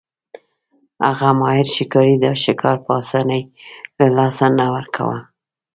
هغه 1.07 1.29
ماهر 1.39 1.67
ښکاري 1.75 2.15
دا 2.23 2.31
ښکار 2.43 2.77
په 2.85 2.91
اسانۍ 3.01 3.41
له 3.97 4.05
لاسه 4.17 4.45
نه 4.57 4.65
ورکاوه. 4.75 5.19